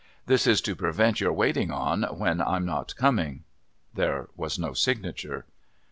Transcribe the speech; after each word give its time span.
This 0.25 0.47
is 0.47 0.61
to 0.61 0.75
prevent 0.75 1.21
your 1.21 1.31
waiting 1.31 1.69
on 1.69 2.01
when 2.01 2.41
I'm 2.41 2.65
not 2.65 2.95
coming. 2.95 3.43
There 3.93 4.29
was 4.35 4.57
no 4.57 4.73
signature. 4.73 5.45